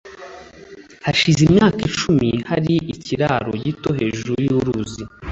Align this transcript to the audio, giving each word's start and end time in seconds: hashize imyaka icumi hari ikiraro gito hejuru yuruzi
hashize 1.05 1.39
imyaka 1.47 1.79
icumi 1.89 2.29
hari 2.49 2.73
ikiraro 2.93 3.51
gito 3.63 3.89
hejuru 3.99 4.31
yuruzi 4.45 5.01